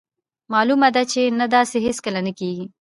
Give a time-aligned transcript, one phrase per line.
[0.51, 2.65] مالومه ده چې نه داسې هیڅکله نه کیږي.